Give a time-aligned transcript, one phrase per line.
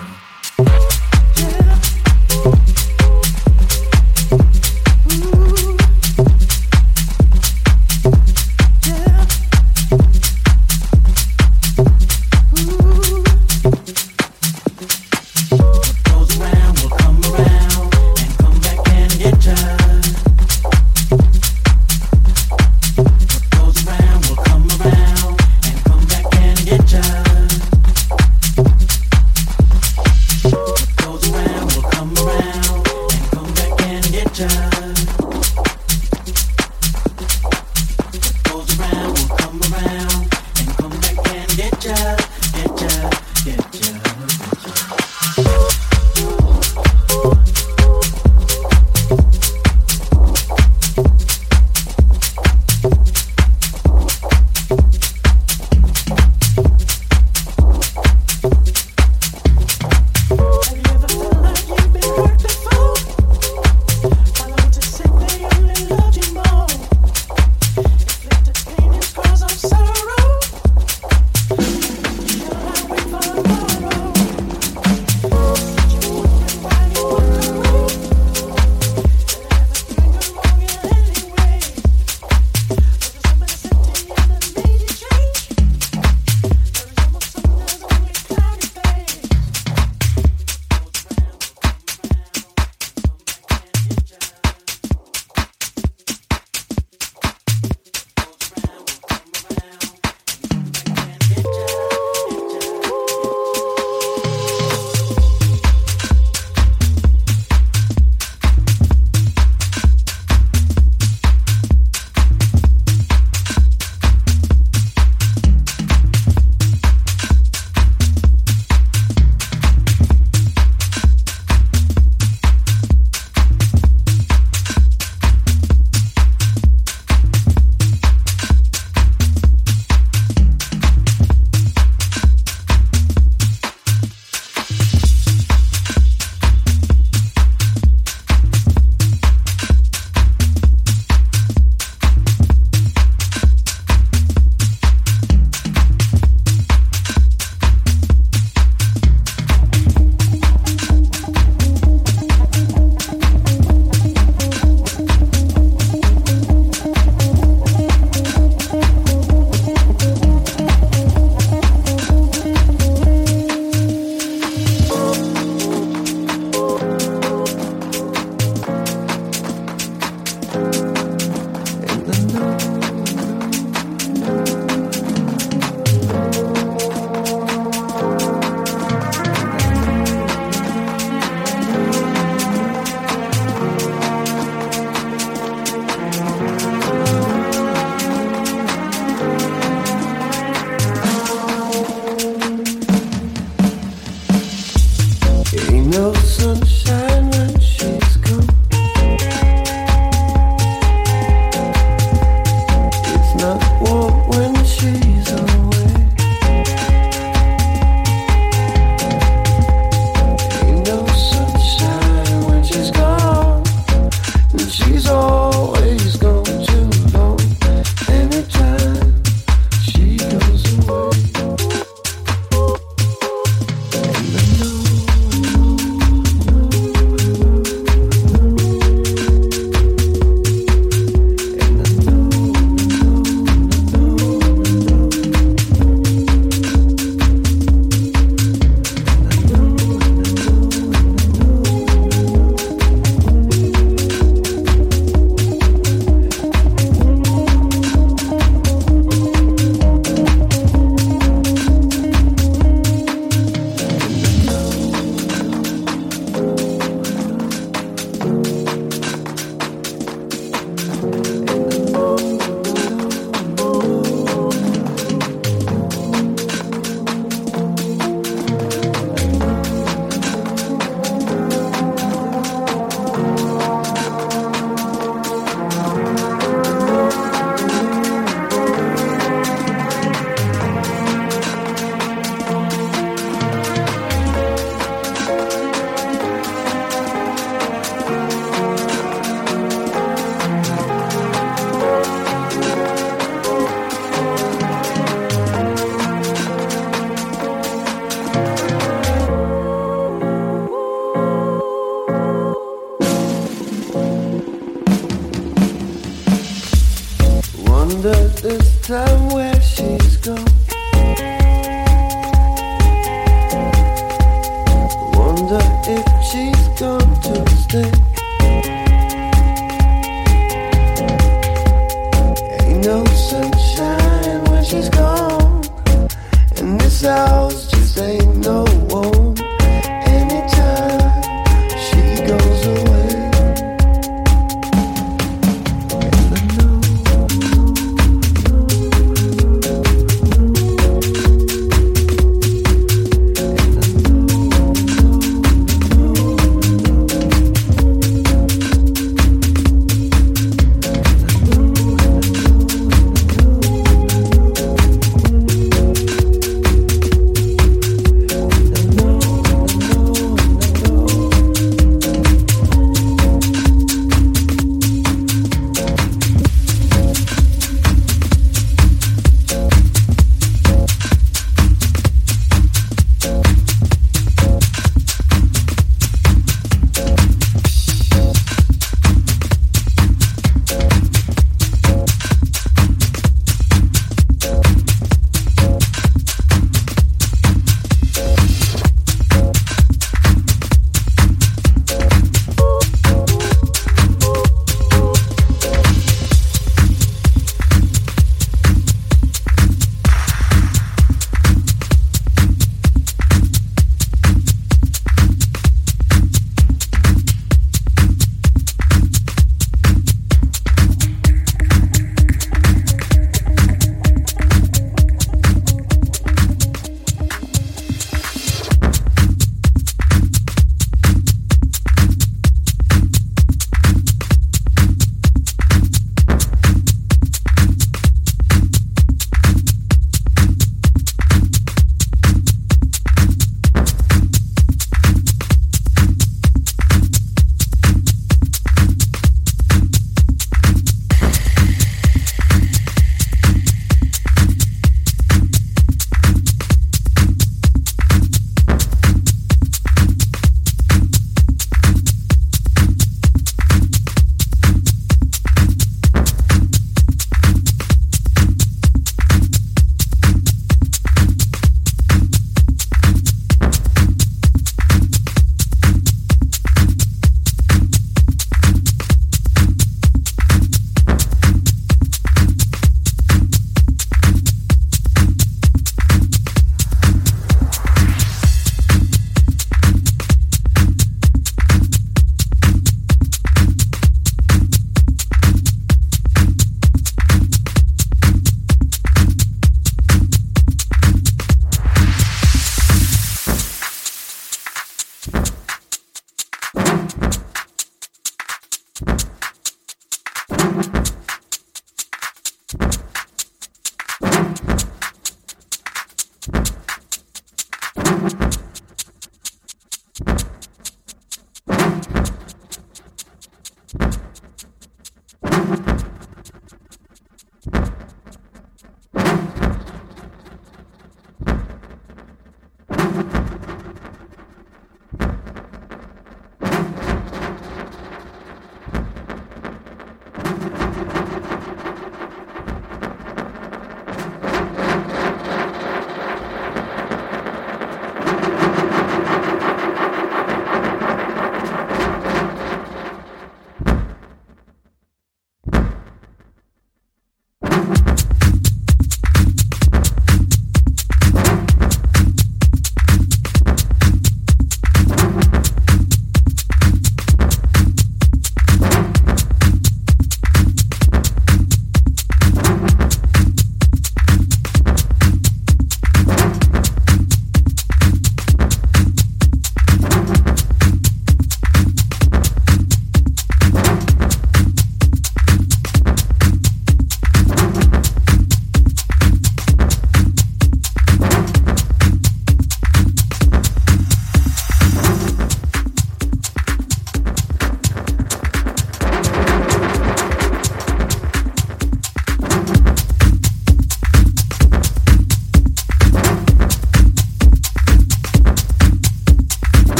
[0.00, 0.29] come